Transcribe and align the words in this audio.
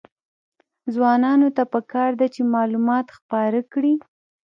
ځوانانو 0.93 1.47
ته 1.57 1.63
پکار 1.73 2.11
ده 2.19 2.27
چې، 2.33 2.41
معلومات 2.55 3.07
خپاره 3.17 3.59
کړي. 3.71 3.93